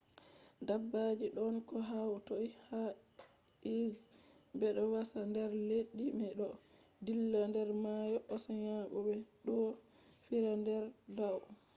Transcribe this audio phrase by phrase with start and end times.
[0.67, 4.01] dabbaji ɗon ko hatoi ha earth.
[4.59, 6.47] ɓeɗo wasa der leddi me ɗo
[7.05, 9.13] dilla der mayo oceans bo ɓe
[9.45, 9.55] ɗo
[10.23, 10.83] fiira der
[11.17, 11.37] dau